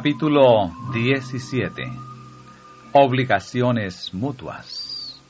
[0.00, 1.92] Capítulo 17
[2.94, 5.20] Obligaciones mutuas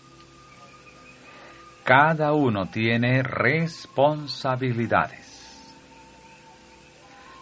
[1.82, 5.66] Cada uno tiene responsabilidades.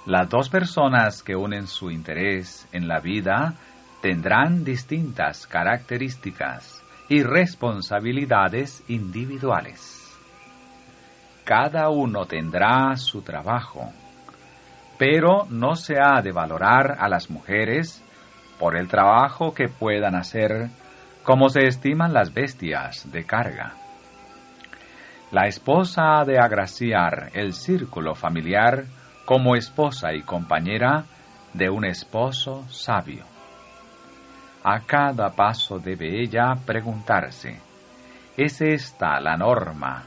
[0.07, 3.57] Las dos personas que unen su interés en la vida
[4.01, 10.19] tendrán distintas características y responsabilidades individuales.
[11.45, 13.93] Cada uno tendrá su trabajo,
[14.99, 18.05] pero no se ha de valorar a las mujeres
[18.59, 20.69] por el trabajo que puedan hacer
[21.23, 23.75] como se estiman las bestias de carga.
[25.31, 28.85] La esposa ha de agraciar el círculo familiar
[29.25, 31.05] como esposa y compañera
[31.53, 33.25] de un esposo sabio.
[34.65, 37.61] A cada paso debe ella preguntarse,
[38.37, 40.05] ¿es esta la norma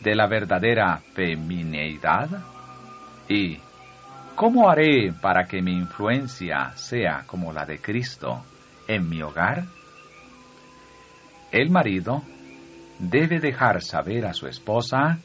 [0.00, 2.28] de la verdadera femineidad?
[3.28, 3.58] ¿Y
[4.36, 8.44] cómo haré para que mi influencia sea como la de Cristo
[8.86, 9.64] en mi hogar?
[11.50, 12.22] El marido
[12.98, 15.18] debe dejar saber a su esposa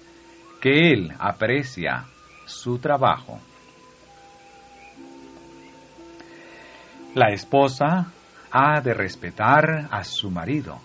[0.62, 2.06] que él aprecia
[2.46, 3.40] su trabajo.
[7.14, 8.12] La esposa
[8.50, 10.80] ha de respetar a su marido.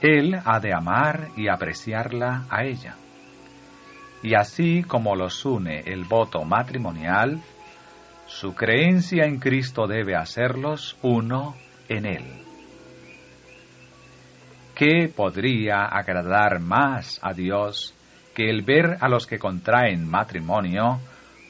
[0.00, 2.96] Él ha de amar y apreciarla a ella.
[4.22, 7.40] Y así como los une el voto matrimonial,
[8.26, 11.54] su creencia en Cristo debe hacerlos uno
[11.88, 12.24] en Él.
[14.74, 17.94] ¿Qué podría agradar más a Dios
[18.34, 21.00] que el ver a los que contraen matrimonio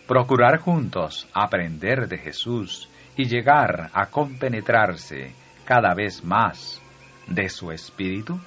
[0.09, 5.33] procurar juntos aprender de Jesús y llegar a compenetrarse
[5.65, 6.81] cada vez más
[7.29, 8.41] de su espíritu?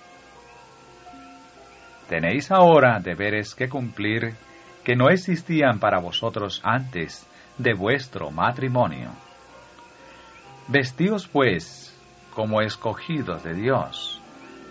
[2.10, 4.36] Tenéis ahora deberes que cumplir
[4.84, 7.28] que no existían para vosotros antes
[7.58, 9.10] de vuestro matrimonio.
[10.68, 11.92] Vestíos pues
[12.34, 14.22] como escogidos de Dios,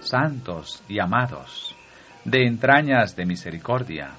[0.00, 1.74] santos y amados,
[2.24, 4.10] de entrañas de misericordia,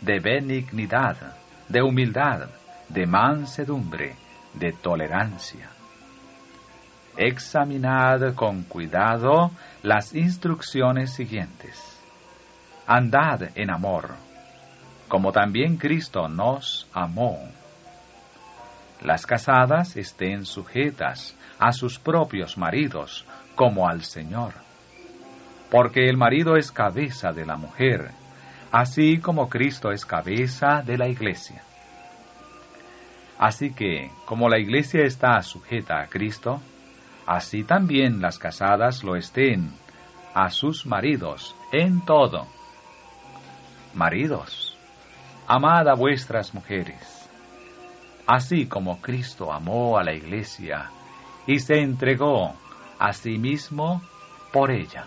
[0.00, 1.36] de benignidad,
[1.68, 2.48] de humildad,
[2.88, 4.16] de mansedumbre,
[4.54, 5.68] de tolerancia.
[7.16, 9.52] Examinad con cuidado
[9.82, 11.93] las instrucciones siguientes.
[12.86, 14.10] Andad en amor,
[15.08, 17.48] como también Cristo nos amó.
[19.02, 24.54] Las casadas estén sujetas a sus propios maridos como al Señor,
[25.70, 28.10] porque el marido es cabeza de la mujer,
[28.72, 31.62] así como Cristo es cabeza de la iglesia
[33.38, 36.60] Así que, como la iglesia está sujeta a Cristo,
[37.26, 39.72] así también las casadas lo estén
[40.34, 42.46] a sus maridos en todo.
[43.94, 44.76] Maridos,
[45.46, 47.28] amad a vuestras mujeres,
[48.26, 50.90] así como Cristo amó a la iglesia
[51.46, 52.54] y se entregó
[52.98, 54.02] a sí mismo
[54.52, 55.04] por ella.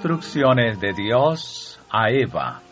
[0.00, 2.62] Instrucciones de Dios a Eva.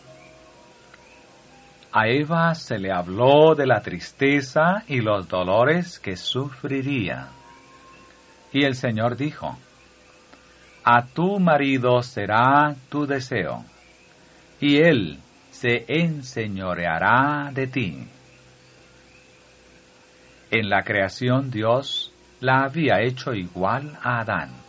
[1.92, 7.28] A Eva se le habló de la tristeza y los dolores que sufriría.
[8.50, 9.58] Y el Señor dijo,
[10.82, 13.62] A tu marido será tu deseo,
[14.58, 15.18] y él
[15.50, 18.08] se enseñoreará de ti.
[20.50, 24.67] En la creación Dios la había hecho igual a Adán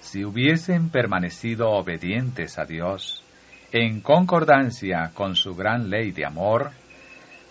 [0.00, 3.22] si hubiesen permanecido obedientes a Dios,
[3.72, 6.70] en concordancia con su gran ley de amor,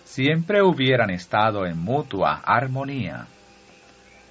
[0.04, 3.26] siempre hubieran estado en mutua armonía.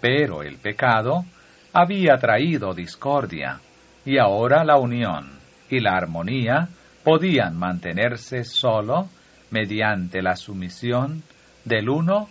[0.01, 1.25] Pero el pecado
[1.73, 3.59] había traído discordia,
[4.05, 5.37] y ahora la unión
[5.69, 6.69] y la armonía
[7.03, 9.09] podían mantenerse sólo
[9.51, 11.23] mediante la sumisión
[11.63, 12.27] del uno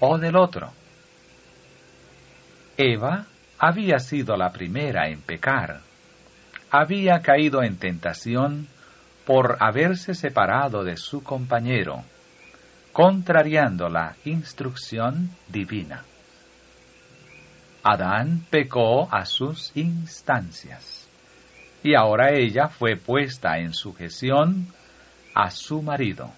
[0.00, 0.72] o del otro.
[2.76, 3.26] Eva
[3.58, 5.80] había sido la primera en pecar.
[6.70, 8.68] Había caído en tentación
[9.24, 12.04] por haberse separado de su compañero,
[12.92, 16.04] contrariando la instrucción divina.
[17.82, 21.08] Adán pecó a sus instancias,
[21.82, 24.68] y ahora ella fue puesta en sujeción
[25.34, 26.30] a su marido.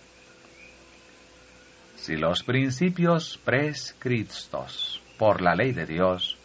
[1.96, 6.39] Si los principios prescritos por la ley de Dios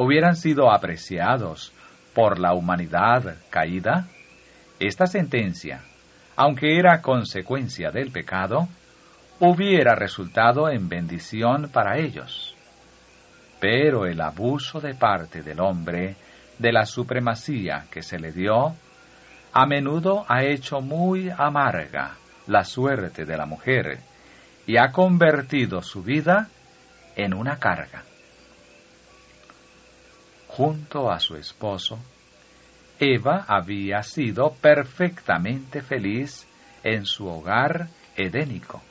[0.00, 1.74] hubieran sido apreciados
[2.14, 4.06] por la humanidad caída,
[4.78, 5.82] esta sentencia,
[6.36, 8.66] aunque era consecuencia del pecado,
[9.40, 12.56] hubiera resultado en bendición para ellos.
[13.60, 16.16] Pero el abuso de parte del hombre
[16.58, 18.74] de la supremacía que se le dio,
[19.52, 22.16] a menudo ha hecho muy amarga
[22.46, 23.98] la suerte de la mujer
[24.66, 26.48] y ha convertido su vida
[27.16, 28.04] en una carga.
[30.56, 31.98] Junto a su esposo,
[32.98, 36.44] Eva había sido perfectamente feliz
[36.82, 38.82] en su hogar edénico.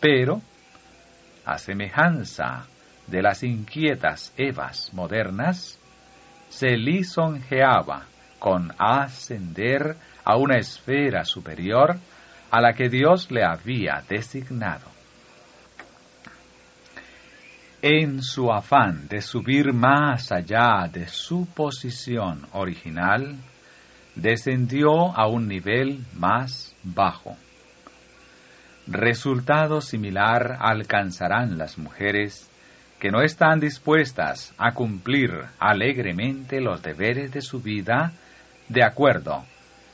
[0.00, 0.42] Pero,
[1.46, 2.66] a semejanza
[3.06, 5.78] de las inquietas Evas modernas,
[6.50, 8.04] se lisonjeaba
[8.38, 11.96] con ascender a una esfera superior
[12.50, 14.97] a la que Dios le había designado.
[17.80, 23.36] En su afán de subir más allá de su posición original,
[24.16, 27.36] descendió a un nivel más bajo.
[28.88, 32.50] Resultado similar alcanzarán las mujeres
[32.98, 35.30] que no están dispuestas a cumplir
[35.60, 38.10] alegremente los deberes de su vida
[38.68, 39.44] de acuerdo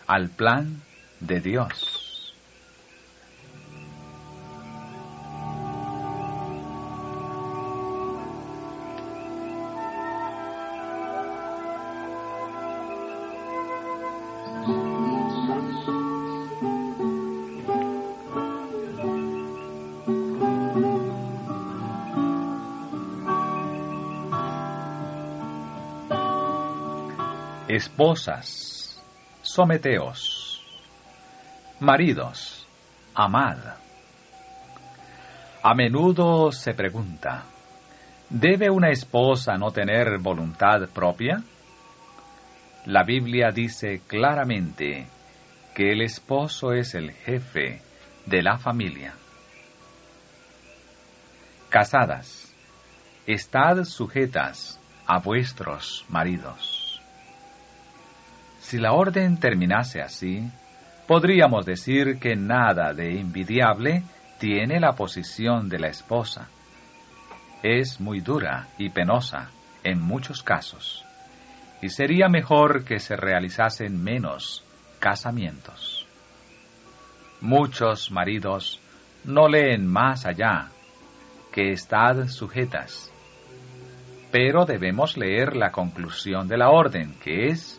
[0.06, 0.80] al plan
[1.20, 1.93] de Dios.
[27.74, 29.02] Esposas,
[29.42, 30.62] someteos.
[31.80, 32.68] Maridos,
[33.16, 33.58] amad.
[35.60, 37.42] A menudo se pregunta,
[38.30, 41.42] ¿debe una esposa no tener voluntad propia?
[42.86, 45.08] La Biblia dice claramente
[45.74, 47.82] que el esposo es el jefe
[48.24, 49.14] de la familia.
[51.70, 52.54] Casadas,
[53.26, 54.78] estad sujetas
[55.08, 56.73] a vuestros maridos.
[58.64, 60.50] Si la orden terminase así,
[61.06, 64.04] podríamos decir que nada de envidiable
[64.38, 66.48] tiene la posición de la esposa.
[67.62, 69.50] Es muy dura y penosa
[69.84, 71.04] en muchos casos,
[71.82, 74.64] y sería mejor que se realizasen menos
[74.98, 76.06] casamientos.
[77.42, 78.80] Muchos maridos
[79.24, 80.70] no leen más allá
[81.52, 83.12] que estad sujetas,
[84.32, 87.78] pero debemos leer la conclusión de la orden, que es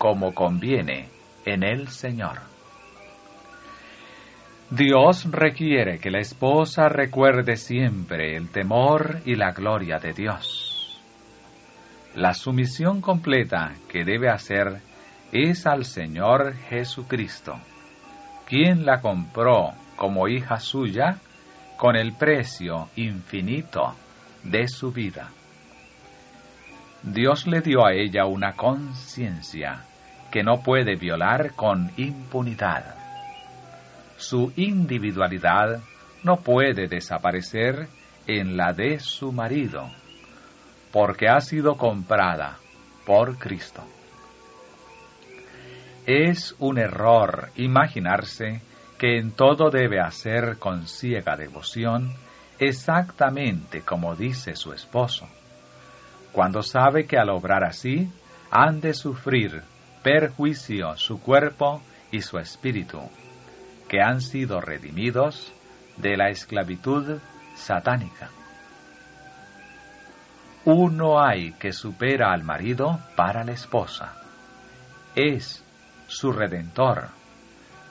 [0.00, 1.10] como conviene
[1.44, 2.38] en el Señor.
[4.70, 10.98] Dios requiere que la esposa recuerde siempre el temor y la gloria de Dios.
[12.14, 14.80] La sumisión completa que debe hacer
[15.32, 17.60] es al Señor Jesucristo,
[18.46, 21.18] quien la compró como hija suya
[21.76, 23.94] con el precio infinito
[24.44, 25.28] de su vida.
[27.02, 29.84] Dios le dio a ella una conciencia
[30.30, 32.94] que no puede violar con impunidad.
[34.16, 35.80] Su individualidad
[36.22, 37.88] no puede desaparecer
[38.26, 39.90] en la de su marido,
[40.92, 42.58] porque ha sido comprada
[43.06, 43.82] por Cristo.
[46.06, 48.62] Es un error imaginarse
[48.98, 52.12] que en todo debe hacer con ciega devoción
[52.58, 55.26] exactamente como dice su esposo,
[56.32, 58.08] cuando sabe que al obrar así
[58.50, 59.62] han de sufrir
[60.02, 63.00] perjuicio su cuerpo y su espíritu,
[63.88, 65.52] que han sido redimidos
[65.96, 67.18] de la esclavitud
[67.54, 68.30] satánica.
[70.64, 74.14] Uno hay que supera al marido para la esposa.
[75.14, 75.64] Es
[76.06, 77.08] su redentor,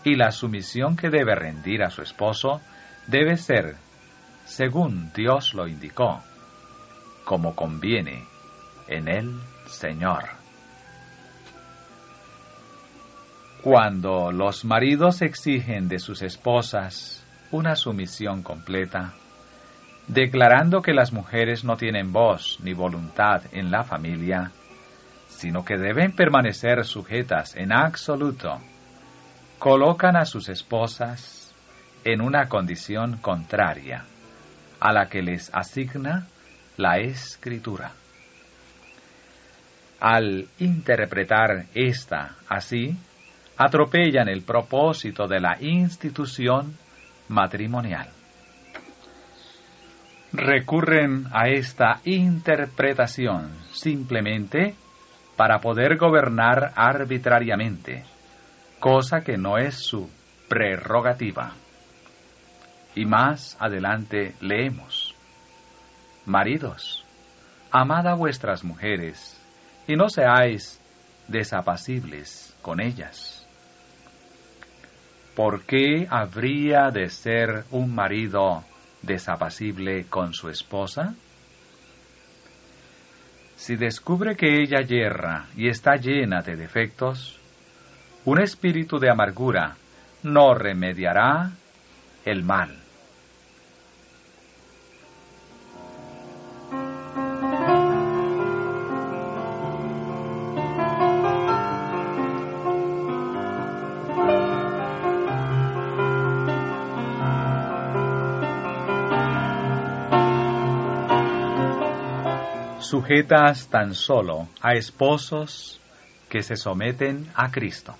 [0.03, 2.61] y la sumisión que debe rendir a su esposo
[3.07, 3.75] debe ser
[4.45, 6.23] según Dios lo indicó,
[7.23, 8.25] como conviene
[8.87, 10.38] en el Señor.
[13.61, 19.13] Cuando los maridos exigen de sus esposas una sumisión completa,
[20.07, 24.51] declarando que las mujeres no tienen voz ni voluntad en la familia,
[25.27, 28.61] sino que deben permanecer sujetas en absoluto,
[29.57, 31.53] colocan a sus esposas
[32.05, 34.05] en una condición contraria
[34.79, 36.27] a la que les asigna
[36.77, 37.91] la escritura.
[39.99, 42.97] Al interpretar esta así,
[43.59, 46.77] atropellan el propósito de la institución
[47.27, 48.07] matrimonial.
[50.31, 54.75] Recurren a esta interpretación simplemente
[55.35, 58.05] para poder gobernar arbitrariamente,
[58.79, 60.09] cosa que no es su
[60.47, 61.51] prerrogativa.
[62.95, 65.15] Y más adelante leemos,
[66.25, 67.03] Maridos,
[67.71, 69.37] amad a vuestras mujeres,
[69.85, 70.79] y no seáis
[71.27, 73.38] desapacibles con ellas.
[75.39, 78.65] ¿Por qué habría de ser un marido
[79.01, 81.15] desapacible con su esposa?
[83.55, 87.39] Si descubre que ella yerra y está llena de defectos,
[88.25, 89.77] un espíritu de amargura
[90.23, 91.51] no remediará
[92.25, 92.75] el mal.
[113.71, 115.81] Tan solo a esposos
[116.29, 117.95] que se someten a Cristo.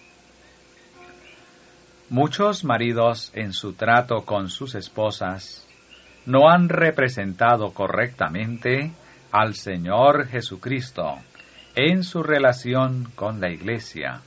[2.09, 5.67] Muchos maridos en su trato con sus esposas
[6.27, 8.91] no han representado correctamente
[9.31, 11.17] al Señor Jesucristo
[11.75, 14.21] en su relación con la Iglesia,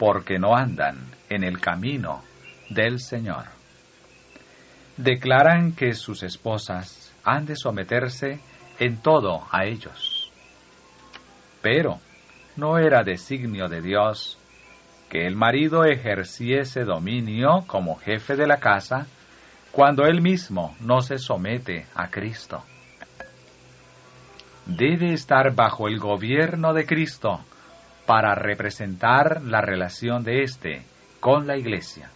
[0.00, 2.24] porque no andan en el camino
[2.70, 3.44] del Señor.
[4.96, 8.40] Declaran que sus esposas han de someterse
[8.84, 10.30] en todo a ellos.
[11.60, 12.00] Pero
[12.56, 14.38] no era designio de Dios
[15.08, 19.06] que el marido ejerciese dominio como jefe de la casa
[19.70, 22.64] cuando él mismo no se somete a Cristo.
[24.66, 27.40] Debe estar bajo el gobierno de Cristo
[28.04, 30.82] para representar la relación de éste
[31.20, 32.10] con la iglesia.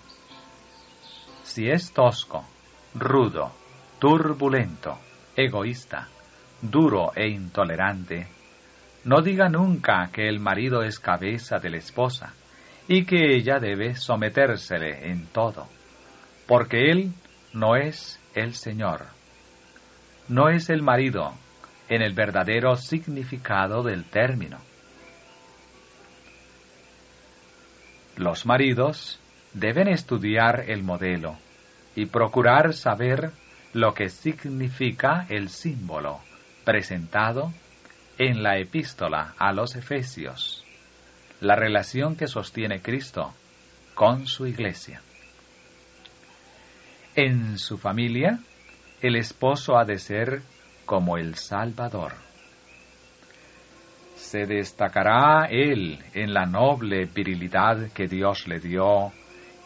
[1.44, 2.44] Si es tosco,
[2.94, 3.52] rudo,
[3.98, 4.98] turbulento,
[5.36, 6.08] egoísta,
[6.70, 8.28] duro e intolerante,
[9.04, 12.34] no diga nunca que el marido es cabeza de la esposa
[12.88, 15.68] y que ella debe sometérsele en todo,
[16.46, 17.12] porque él
[17.52, 19.06] no es el Señor,
[20.28, 21.34] no es el marido
[21.88, 24.58] en el verdadero significado del término.
[28.16, 29.20] Los maridos
[29.52, 31.36] deben estudiar el modelo
[31.94, 33.30] y procurar saber
[33.72, 36.25] lo que significa el símbolo
[36.66, 37.52] presentado
[38.18, 40.64] en la epístola a los Efesios,
[41.40, 43.32] la relación que sostiene Cristo
[43.94, 45.00] con su iglesia.
[47.14, 48.40] En su familia,
[49.00, 50.42] el esposo ha de ser
[50.84, 52.14] como el Salvador.
[54.16, 59.12] Se destacará él en la noble virilidad que Dios le dio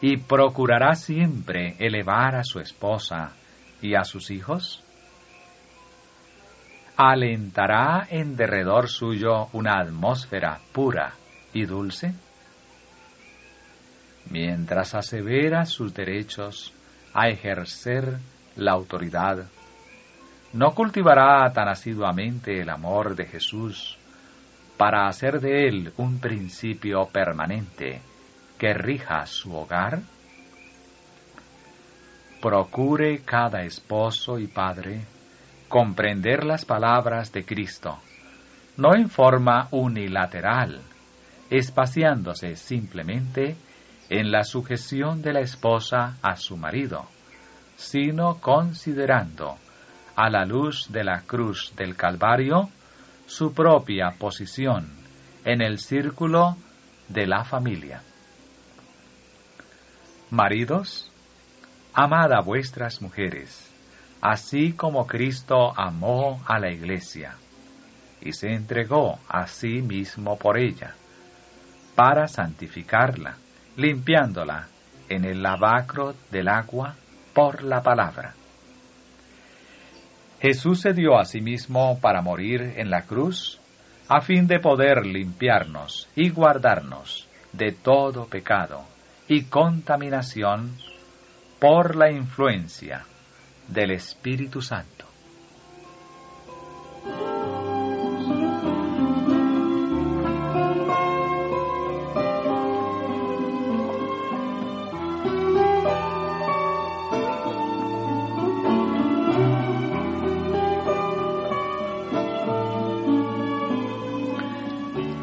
[0.02, 3.32] y procurará siempre elevar a su esposa
[3.80, 4.84] y a sus hijos
[7.08, 11.14] alentará en derredor suyo una atmósfera pura
[11.54, 12.12] y dulce?
[14.28, 16.74] Mientras asevera sus derechos
[17.14, 18.18] a ejercer
[18.56, 19.46] la autoridad,
[20.52, 23.96] no cultivará tan asiduamente el amor de Jesús
[24.76, 28.02] para hacer de él un principio permanente
[28.58, 30.00] que rija su hogar?
[32.42, 35.00] Procure cada esposo y padre
[35.70, 38.00] comprender las palabras de Cristo,
[38.76, 40.80] no en forma unilateral,
[41.48, 43.56] espaciándose simplemente
[44.08, 47.06] en la sujeción de la esposa a su marido,
[47.76, 49.58] sino considerando,
[50.16, 52.68] a la luz de la cruz del Calvario,
[53.26, 54.90] su propia posición
[55.44, 56.56] en el círculo
[57.08, 58.02] de la familia.
[60.30, 61.12] Maridos,
[61.94, 63.69] amad a vuestras mujeres,
[64.20, 67.36] así como Cristo amó a la iglesia
[68.20, 70.94] y se entregó a sí mismo por ella,
[71.94, 73.36] para santificarla,
[73.76, 74.68] limpiándola
[75.08, 76.96] en el lavacro del agua
[77.34, 78.34] por la palabra.
[80.40, 83.58] Jesús se dio a sí mismo para morir en la cruz,
[84.08, 88.84] a fin de poder limpiarnos y guardarnos de todo pecado
[89.28, 90.76] y contaminación
[91.58, 93.04] por la influencia
[93.72, 95.06] del Espíritu Santo.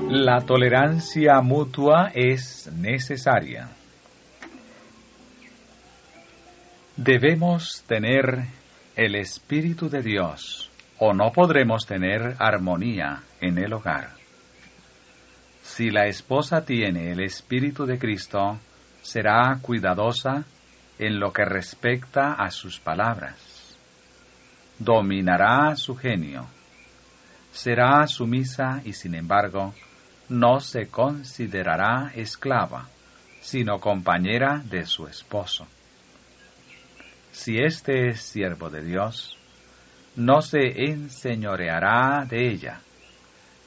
[0.10, 3.77] La tolerancia mutua es necesaria.
[6.98, 8.48] Debemos tener
[8.96, 14.14] el Espíritu de Dios o no podremos tener armonía en el hogar.
[15.62, 18.58] Si la esposa tiene el Espíritu de Cristo,
[19.04, 20.46] será cuidadosa
[20.98, 23.78] en lo que respecta a sus palabras.
[24.80, 26.48] Dominará su genio.
[27.52, 29.76] Será sumisa y sin embargo
[30.30, 32.90] no se considerará esclava,
[33.40, 35.68] sino compañera de su esposo.
[37.38, 39.38] Si éste es siervo de Dios,
[40.16, 42.82] no se enseñoreará de ella,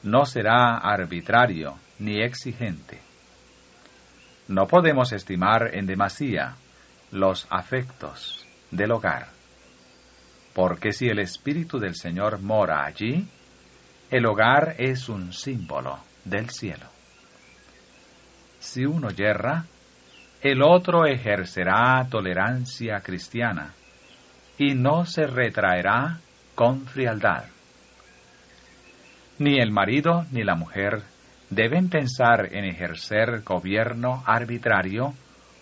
[0.03, 2.99] no será arbitrario ni exigente.
[4.49, 6.55] No podemos estimar en demasía
[7.11, 9.29] los afectos del hogar,
[10.53, 13.25] porque si el Espíritu del Señor mora allí,
[14.09, 16.87] el hogar es un símbolo del cielo.
[18.59, 19.65] Si uno yerra,
[20.41, 23.73] el otro ejercerá tolerancia cristiana
[24.57, 26.19] y no se retraerá
[26.55, 27.45] con frialdad.
[29.37, 31.03] Ni el marido ni la mujer
[31.49, 35.13] deben pensar en ejercer gobierno arbitrario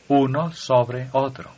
[0.07, 1.51] uno sobre otro.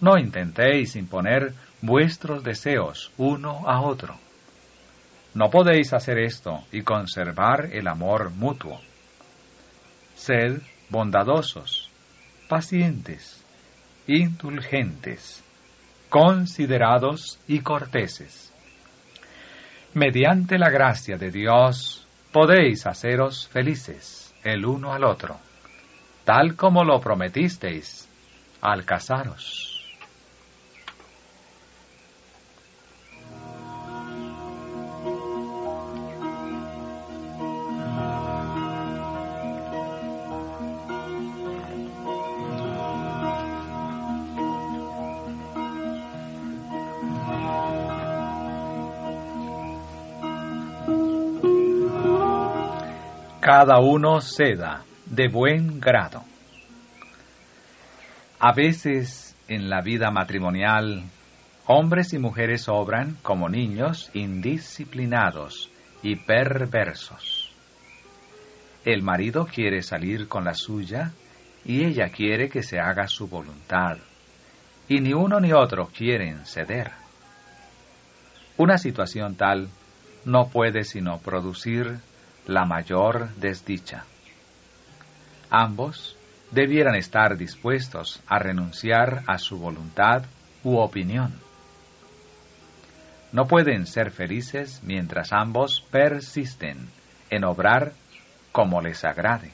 [0.00, 4.16] No intentéis imponer vuestros deseos uno a otro.
[5.34, 8.80] No podéis hacer esto y conservar el amor mutuo.
[10.14, 11.90] Sed bondadosos,
[12.48, 13.42] pacientes,
[14.06, 15.42] indulgentes,
[16.08, 18.52] considerados y corteses.
[19.94, 25.38] Mediante la gracia de Dios podéis haceros felices el uno al otro,
[26.24, 28.08] tal como lo prometisteis
[28.60, 28.84] al
[53.66, 56.22] cada uno ceda de buen grado.
[58.38, 61.04] A veces en la vida matrimonial,
[61.66, 65.70] hombres y mujeres obran como niños indisciplinados
[66.02, 67.54] y perversos.
[68.84, 71.12] El marido quiere salir con la suya
[71.64, 73.96] y ella quiere que se haga su voluntad,
[74.90, 76.90] y ni uno ni otro quieren ceder.
[78.58, 79.70] Una situación tal
[80.26, 81.98] no puede sino producir
[82.46, 84.04] la mayor desdicha.
[85.50, 86.16] Ambos
[86.50, 90.24] debieran estar dispuestos a renunciar a su voluntad
[90.62, 91.32] u opinión.
[93.32, 96.88] No pueden ser felices mientras ambos persisten
[97.30, 97.92] en obrar
[98.52, 99.50] como les agrade.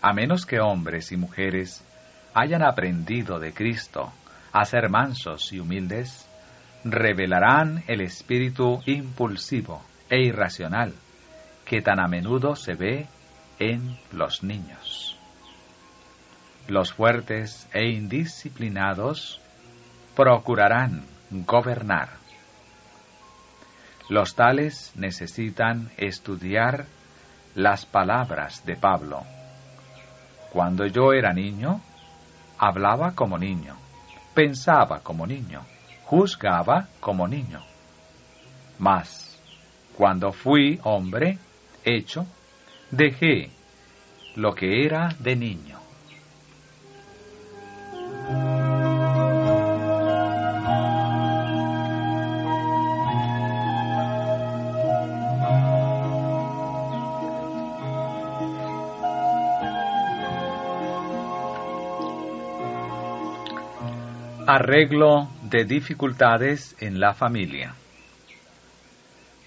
[0.00, 1.84] A menos que hombres y mujeres
[2.32, 4.12] hayan aprendido de Cristo
[4.52, 6.26] a ser mansos y humildes,
[6.84, 10.94] revelarán el espíritu impulsivo e irracional
[11.64, 13.06] que tan a menudo se ve
[13.58, 15.18] en los niños.
[16.68, 19.40] Los fuertes e indisciplinados
[20.14, 22.08] procurarán gobernar.
[24.08, 26.86] Los tales necesitan estudiar
[27.54, 29.22] las palabras de Pablo.
[30.52, 31.80] Cuando yo era niño,
[32.58, 33.76] hablaba como niño,
[34.34, 35.62] pensaba como niño,
[36.04, 37.60] juzgaba como niño.
[38.78, 39.40] Mas,
[39.96, 41.38] cuando fui hombre,
[41.84, 42.26] hecho,
[42.90, 43.50] dejé
[44.36, 45.78] lo que era de niño.
[64.46, 67.74] Arreglo de dificultades en la familia.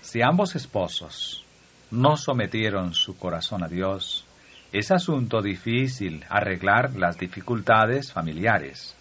[0.01, 1.46] Si ambos esposos
[1.91, 4.25] no sometieron su corazón a Dios,
[4.71, 8.95] es asunto difícil arreglar las dificultades familiares,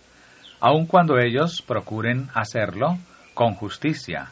[0.61, 2.99] aun cuando ellos procuren hacerlo
[3.35, 4.31] con justicia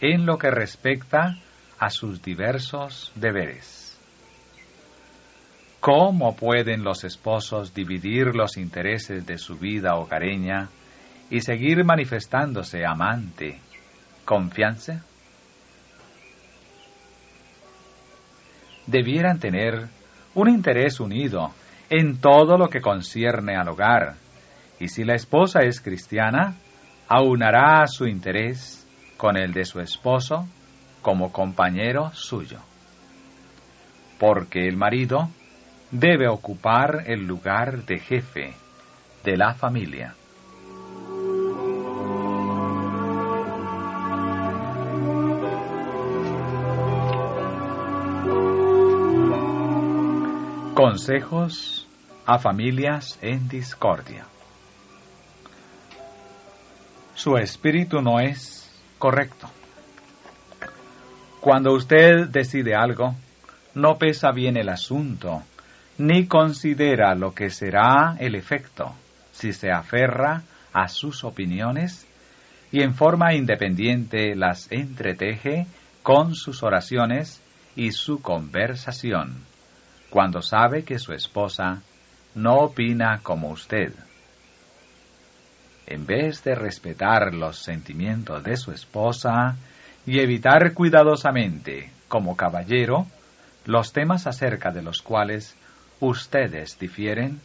[0.00, 1.36] en lo que respecta
[1.78, 3.98] a sus diversos deberes.
[5.80, 10.68] ¿Cómo pueden los esposos dividir los intereses de su vida hogareña
[11.30, 13.58] y seguir manifestándose amante,
[14.26, 15.04] confianza?
[18.90, 19.88] Debieran tener
[20.34, 21.52] un interés unido
[21.88, 24.14] en todo lo que concierne al hogar,
[24.78, 26.54] y si la esposa es cristiana,
[27.08, 30.46] aunará su interés con el de su esposo
[31.02, 32.58] como compañero suyo.
[34.18, 35.28] Porque el marido
[35.90, 38.54] debe ocupar el lugar de jefe
[39.24, 40.14] de la familia.
[50.82, 51.86] Consejos
[52.24, 54.24] a familias en discordia.
[57.14, 59.50] Su espíritu no es correcto.
[61.42, 63.14] Cuando usted decide algo,
[63.74, 65.42] no pesa bien el asunto,
[65.98, 68.94] ni considera lo que será el efecto
[69.32, 72.06] si se aferra a sus opiniones
[72.72, 75.66] y en forma independiente las entreteje
[76.02, 77.42] con sus oraciones
[77.76, 79.49] y su conversación,
[80.10, 81.82] cuando sabe que su esposa
[82.34, 83.92] no opina como usted.
[85.86, 89.56] En vez de respetar los sentimientos de su esposa
[90.06, 93.06] y evitar cuidadosamente, como caballero,
[93.64, 95.56] los temas acerca de los cuales
[96.00, 97.40] ustedes difieren,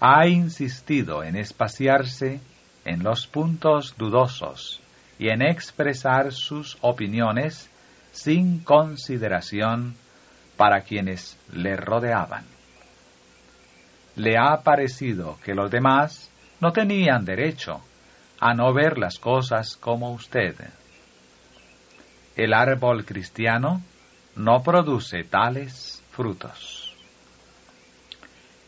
[0.00, 2.40] ha insistido en espaciarse
[2.84, 4.80] en los puntos dudosos
[5.18, 7.68] y en expresar sus opiniones
[8.12, 9.94] sin consideración
[10.60, 12.44] para quienes le rodeaban.
[14.16, 17.80] Le ha parecido que los demás no tenían derecho
[18.38, 20.54] a no ver las cosas como usted.
[22.36, 23.80] El árbol cristiano
[24.36, 26.94] no produce tales frutos.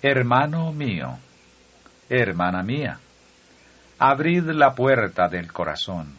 [0.01, 1.19] Hermano mío,
[2.09, 3.01] hermana mía,
[3.99, 6.17] abrid la puerta del corazón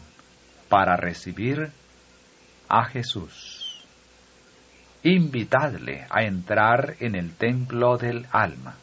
[0.69, 1.71] para recibir
[2.69, 3.52] a Jesús.
[5.03, 8.75] Invitadle a entrar en el templo del alma.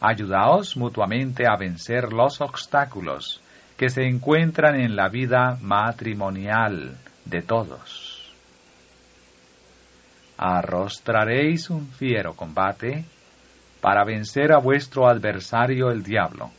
[0.00, 3.40] Ayudaos mutuamente a vencer los obstáculos
[3.76, 8.32] que se encuentran en la vida matrimonial de todos.
[10.36, 13.04] Arrostraréis un fiero combate
[13.80, 16.50] para vencer a vuestro adversario el diablo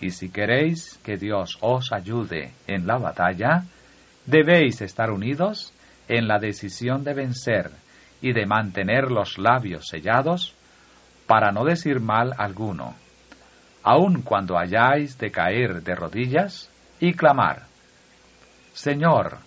[0.00, 3.64] y si queréis que Dios os ayude en la batalla,
[4.26, 5.72] debéis estar unidos
[6.08, 7.70] en la decisión de vencer
[8.20, 10.54] y de mantener los labios sellados
[11.26, 12.94] para no decir mal alguno,
[13.82, 17.66] aun cuando hayáis de caer de rodillas y clamar,
[18.72, 19.38] Señor,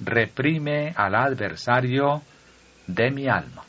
[0.00, 2.22] reprime al adversario
[2.86, 3.67] de mi alma.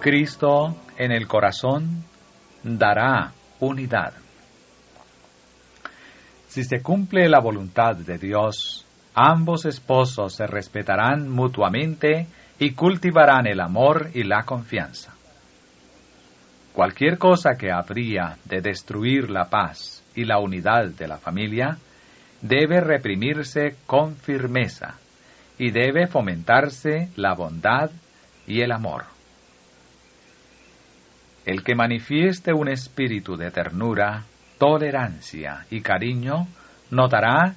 [0.00, 2.04] Cristo en el corazón
[2.62, 4.12] dará unidad.
[6.46, 12.28] Si se cumple la voluntad de Dios, ambos esposos se respetarán mutuamente
[12.60, 15.14] y cultivarán el amor y la confianza.
[16.72, 21.76] Cualquier cosa que habría de destruir la paz y la unidad de la familia
[22.40, 24.94] debe reprimirse con firmeza
[25.58, 27.90] y debe fomentarse la bondad
[28.46, 29.17] y el amor.
[31.44, 34.24] El que manifieste un espíritu de ternura,
[34.58, 36.46] tolerancia y cariño,
[36.90, 37.54] notará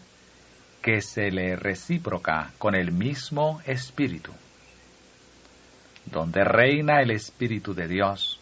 [0.81, 4.31] que se le recíproca con el mismo espíritu.
[6.05, 8.39] Donde reina el espíritu de Dios,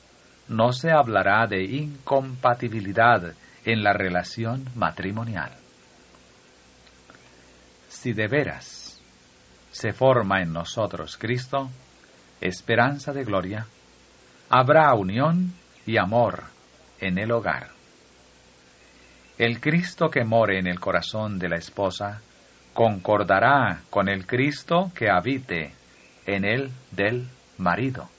[0.47, 3.33] no se hablará de incompatibilidad
[3.65, 5.51] en la relación matrimonial.
[7.89, 9.01] Si de veras
[9.71, 11.69] se forma en nosotros Cristo,
[12.41, 13.67] esperanza de gloria,
[14.49, 15.53] habrá unión
[15.85, 16.43] y amor
[16.99, 17.69] en el hogar.
[19.37, 22.21] El Cristo que more en el corazón de la esposa
[22.73, 25.73] concordará con el Cristo que habite
[26.25, 28.09] en el del marido.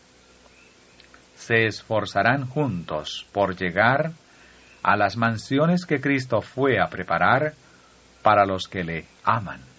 [1.36, 4.12] Se esforzarán juntos por llegar
[4.82, 7.54] a las mansiones que Cristo fue a preparar
[8.22, 9.69] para los que le aman.